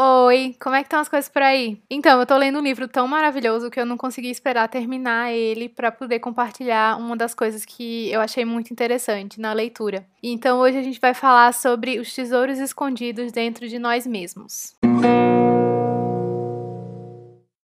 [0.00, 1.82] Oi, como é que estão as coisas por aí?
[1.90, 5.68] Então, eu tô lendo um livro tão maravilhoso que eu não consegui esperar terminar ele
[5.68, 10.06] para poder compartilhar uma das coisas que eu achei muito interessante na leitura.
[10.22, 14.76] Então, hoje a gente vai falar sobre os tesouros escondidos dentro de nós mesmos.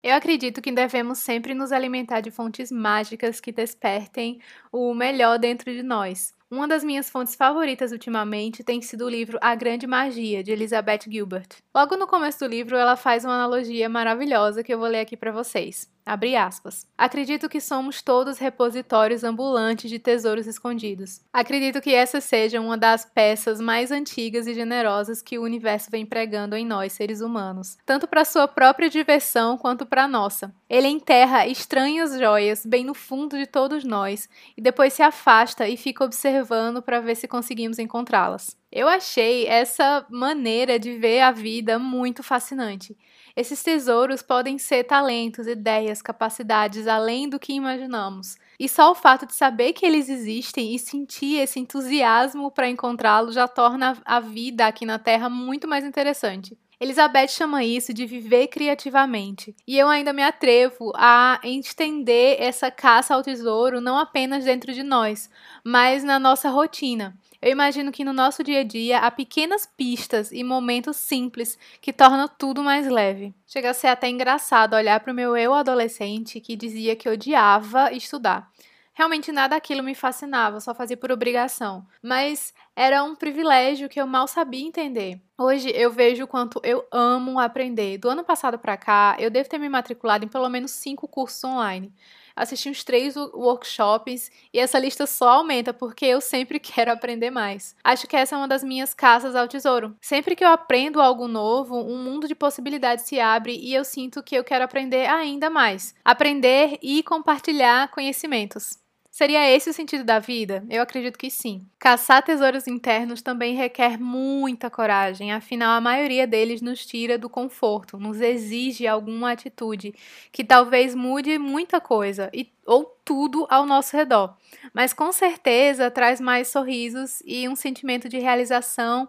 [0.03, 4.41] Eu acredito que devemos sempre nos alimentar de fontes mágicas que despertem
[4.73, 6.33] o melhor dentro de nós.
[6.53, 11.05] Uma das minhas fontes favoritas ultimamente tem sido o livro A Grande Magia, de Elizabeth
[11.09, 11.49] Gilbert.
[11.75, 15.17] Logo no começo do livro, ela faz uma analogia maravilhosa que eu vou ler aqui
[15.17, 15.91] para vocês.
[16.05, 16.85] Abre aspas.
[16.99, 21.21] Acredito que somos todos repositórios ambulantes de tesouros escondidos.
[21.33, 26.05] Acredito que essa seja uma das peças mais antigas e generosas que o universo vem
[26.05, 30.53] pregando em nós, seres humanos, tanto para sua própria diversão quanto para nossa.
[30.69, 35.77] Ele enterra estranhas joias bem no fundo de todos nós e depois se afasta e
[35.77, 36.42] fica observando
[36.83, 38.57] para ver se conseguimos encontrá-las.
[38.71, 42.97] Eu achei essa maneira de ver a vida muito fascinante.
[43.35, 48.37] Esses tesouros podem ser talentos, ideias, capacidades além do que imaginamos.
[48.59, 53.35] E só o fato de saber que eles existem e sentir esse entusiasmo para encontrá-los
[53.35, 56.57] já torna a vida aqui na Terra muito mais interessante.
[56.83, 59.55] Elizabeth chama isso de viver criativamente.
[59.65, 64.83] E eu ainda me atrevo a estender essa caça ao tesouro não apenas dentro de
[64.83, 65.31] nós,
[65.63, 67.17] mas na nossa rotina.
[67.41, 71.93] Eu imagino que no nosso dia a dia há pequenas pistas e momentos simples que
[71.93, 73.33] tornam tudo mais leve.
[73.47, 77.93] Chega a ser até engraçado olhar para o meu eu adolescente que dizia que odiava
[77.93, 78.51] estudar.
[78.95, 81.87] Realmente nada daquilo me fascinava, só fazia por obrigação.
[82.03, 85.21] Mas era um privilégio que eu mal sabia entender.
[85.39, 87.99] Hoje eu vejo o quanto eu amo aprender.
[87.99, 91.43] Do ano passado para cá, eu devo ter me matriculado em pelo menos cinco cursos
[91.45, 91.93] online
[92.35, 97.77] assisti uns três workshops e essa lista só aumenta porque eu sempre quero aprender mais.
[97.83, 99.97] Acho que essa é uma das minhas caças ao tesouro.
[100.01, 104.23] Sempre que eu aprendo algo novo, um mundo de possibilidades se abre e eu sinto
[104.23, 105.95] que eu quero aprender ainda mais.
[106.05, 108.82] Aprender e compartilhar conhecimentos.
[109.15, 110.65] Seria esse o sentido da vida?
[110.71, 111.69] Eu acredito que sim.
[111.79, 117.99] Caçar tesouros internos também requer muita coragem, afinal, a maioria deles nos tira do conforto,
[117.99, 119.95] nos exige alguma atitude
[120.33, 124.35] que talvez mude muita coisa e, ou tudo ao nosso redor,
[124.73, 129.07] mas com certeza traz mais sorrisos e um sentimento de realização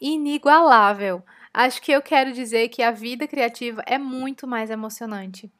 [0.00, 1.22] inigualável.
[1.52, 5.52] Acho que eu quero dizer que a vida criativa é muito mais emocionante.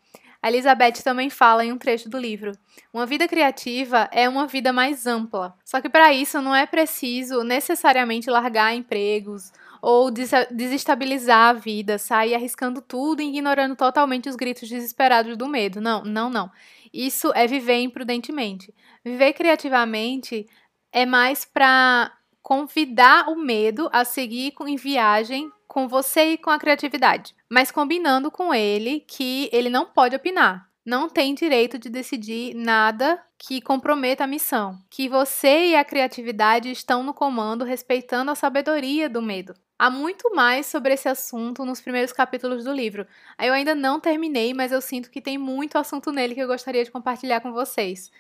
[0.43, 2.53] A Elizabeth também fala em um trecho do livro:
[2.93, 5.55] uma vida criativa é uma vida mais ampla.
[5.65, 12.35] Só que para isso não é preciso necessariamente largar empregos ou desestabilizar a vida, sair
[12.35, 15.81] arriscando tudo e ignorando totalmente os gritos desesperados do medo.
[15.81, 16.51] Não, não, não.
[16.93, 18.75] Isso é viver imprudentemente.
[19.05, 20.49] Viver criativamente
[20.93, 26.59] é mais para convidar o medo a seguir em viagem com você e com a
[26.59, 30.71] criatividade, mas combinando com ele que ele não pode opinar.
[30.83, 34.79] Não tem direito de decidir nada que comprometa a missão.
[34.89, 39.55] Que você e a criatividade estão no comando, respeitando a sabedoria do medo.
[39.79, 43.07] Há muito mais sobre esse assunto nos primeiros capítulos do livro.
[43.39, 46.83] Eu ainda não terminei, mas eu sinto que tem muito assunto nele que eu gostaria
[46.83, 48.11] de compartilhar com vocês.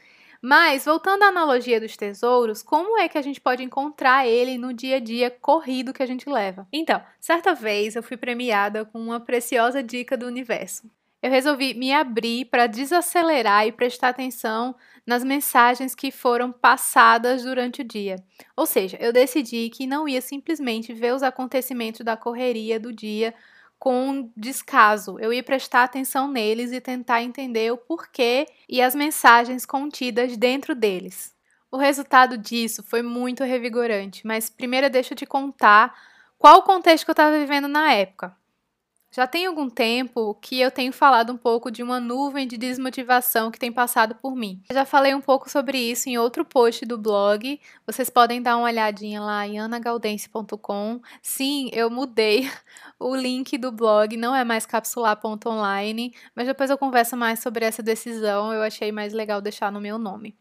[0.45, 4.75] Mas, voltando à analogia dos tesouros, como é que a gente pode encontrar ele no
[4.75, 6.67] dia a dia corrido que a gente leva?
[6.73, 10.91] Então, certa vez eu fui premiada com uma preciosa dica do universo.
[11.23, 14.75] Eu resolvi me abrir para desacelerar e prestar atenção
[15.07, 18.17] nas mensagens que foram passadas durante o dia.
[18.57, 23.33] Ou seja, eu decidi que não ia simplesmente ver os acontecimentos da correria do dia
[23.83, 25.19] com descaso.
[25.19, 30.73] Eu ia prestar atenção neles e tentar entender o porquê e as mensagens contidas dentro
[30.73, 31.35] deles.
[31.69, 36.01] O resultado disso foi muito revigorante, mas primeiro deixa eu te contar
[36.39, 38.37] qual o contexto que eu estava vivendo na época.
[39.15, 43.51] Já tem algum tempo que eu tenho falado um pouco de uma nuvem de desmotivação
[43.51, 44.63] que tem passado por mim.
[44.71, 47.61] Eu já falei um pouco sobre isso em outro post do blog.
[47.87, 51.03] Vocês podem dar uma olhadinha lá em anagaudense.com.
[51.21, 52.51] Sim, eu mudei
[52.99, 57.83] o link do blog, não é mais capsular.online, mas depois eu converso mais sobre essa
[57.83, 58.51] decisão.
[58.51, 60.35] Eu achei mais legal deixar no meu nome.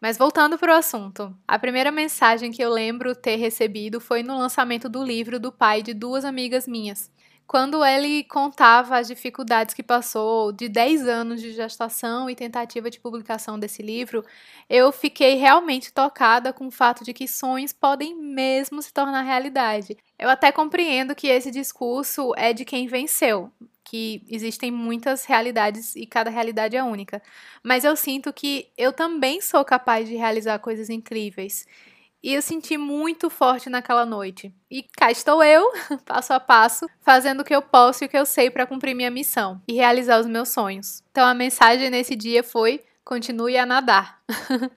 [0.00, 4.36] Mas voltando para o assunto, a primeira mensagem que eu lembro ter recebido foi no
[4.36, 7.16] lançamento do livro do pai de duas amigas minhas
[7.48, 13.00] quando ele contava as dificuldades que passou de 10 anos de gestação e tentativa de
[13.00, 14.22] publicação desse livro,
[14.68, 19.96] eu fiquei realmente tocada com o fato de que sonhos podem mesmo se tornar realidade.
[20.18, 23.50] Eu até compreendo que esse discurso é de quem venceu,
[23.82, 27.22] que existem muitas realidades e cada realidade é única.
[27.64, 31.66] Mas eu sinto que eu também sou capaz de realizar coisas incríveis.
[32.22, 34.52] E eu senti muito forte naquela noite.
[34.70, 35.70] E cá estou eu,
[36.04, 38.94] passo a passo, fazendo o que eu posso e o que eu sei para cumprir
[38.94, 41.02] minha missão e realizar os meus sonhos.
[41.10, 44.20] Então a mensagem nesse dia foi: continue a nadar.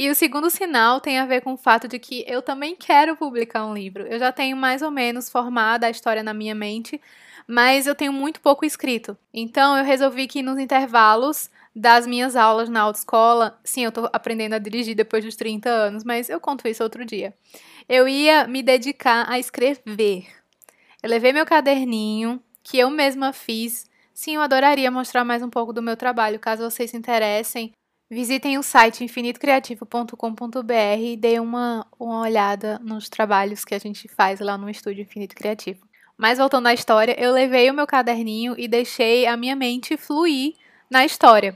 [0.00, 3.16] E o segundo sinal tem a ver com o fato de que eu também quero
[3.16, 4.06] publicar um livro.
[4.06, 7.00] Eu já tenho mais ou menos formada a história na minha mente,
[7.48, 9.18] mas eu tenho muito pouco escrito.
[9.34, 14.54] Então eu resolvi que nos intervalos das minhas aulas na autoescola, sim, eu tô aprendendo
[14.54, 17.34] a dirigir depois dos 30 anos, mas eu conto isso outro dia.
[17.88, 20.26] Eu ia me dedicar a escrever.
[21.02, 23.88] Eu levei meu caderninho, que eu mesma fiz.
[24.12, 27.72] Sim, eu adoraria mostrar mais um pouco do meu trabalho, caso vocês se interessem.
[28.10, 34.40] Visitem o site infinitocreativo.com.br e deem uma, uma olhada nos trabalhos que a gente faz
[34.40, 35.86] lá no Estúdio Infinito Criativo.
[36.16, 40.54] Mas voltando à história, eu levei o meu caderninho e deixei a minha mente fluir
[40.90, 41.54] na história.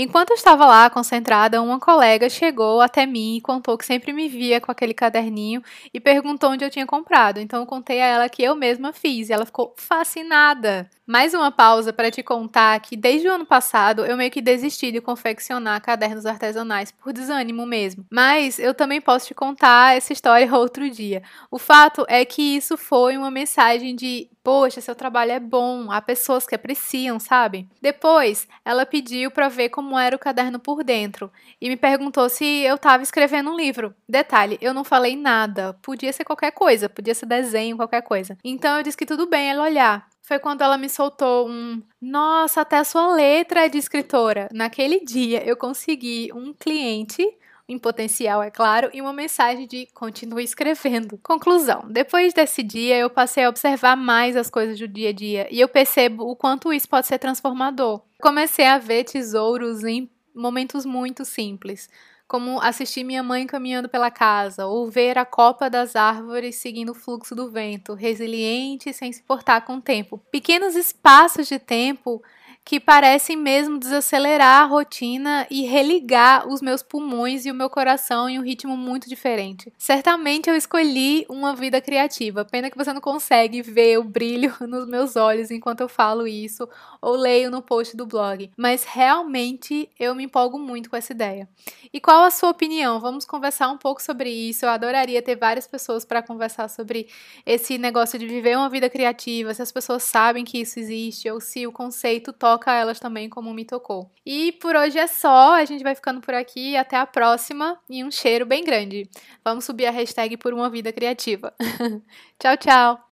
[0.00, 4.28] Enquanto eu estava lá concentrada, uma colega chegou até mim e contou que sempre me
[4.28, 5.60] via com aquele caderninho
[5.92, 7.40] e perguntou onde eu tinha comprado.
[7.40, 10.88] Então eu contei a ela que eu mesma fiz e ela ficou fascinada.
[11.04, 14.92] Mais uma pausa para te contar que desde o ano passado eu meio que desisti
[14.92, 18.04] de confeccionar cadernos artesanais por desânimo mesmo.
[18.12, 21.24] Mas eu também posso te contar essa história outro dia.
[21.50, 26.00] O fato é que isso foi uma mensagem de poxa, seu trabalho é bom, há
[26.00, 27.68] pessoas que apreciam, sabe?
[27.82, 31.30] Depois, ela pediu para ver como era o caderno por dentro
[31.60, 33.94] e me perguntou se eu estava escrevendo um livro.
[34.08, 38.36] Detalhe, eu não falei nada, podia ser qualquer coisa, podia ser desenho, qualquer coisa.
[38.42, 42.60] Então eu disse que tudo bem ela olhar foi quando ela me soltou um nossa,
[42.60, 44.48] até a sua letra é de escritora.
[44.52, 47.24] Naquele dia eu consegui um cliente
[47.68, 51.18] em potencial, é claro, e uma mensagem de continue escrevendo.
[51.22, 55.46] Conclusão: depois desse dia, eu passei a observar mais as coisas do dia a dia
[55.50, 58.00] e eu percebo o quanto isso pode ser transformador.
[58.20, 61.88] Comecei a ver tesouros em momentos muito simples
[62.28, 66.94] como assistir minha mãe caminhando pela casa, ou ver a copa das árvores seguindo o
[66.94, 70.18] fluxo do vento, resiliente sem se portar com o tempo.
[70.30, 72.22] Pequenos espaços de tempo
[72.68, 78.28] que parecem mesmo desacelerar a rotina e religar os meus pulmões e o meu coração
[78.28, 79.72] em um ritmo muito diferente.
[79.78, 84.86] Certamente eu escolhi uma vida criativa, pena que você não consegue ver o brilho nos
[84.86, 86.68] meus olhos enquanto eu falo isso
[87.00, 91.48] ou leio no post do blog, mas realmente eu me empolgo muito com essa ideia.
[91.90, 93.00] E qual a sua opinião?
[93.00, 94.66] Vamos conversar um pouco sobre isso.
[94.66, 97.08] Eu adoraria ter várias pessoas para conversar sobre
[97.46, 101.40] esse negócio de viver uma vida criativa, se as pessoas sabem que isso existe ou
[101.40, 104.10] se o conceito toca toca elas também como me tocou.
[104.26, 108.04] E por hoje é só, a gente vai ficando por aqui, até a próxima e
[108.04, 109.08] um cheiro bem grande.
[109.44, 111.54] Vamos subir a hashtag por uma vida criativa.
[112.38, 113.07] tchau, tchau!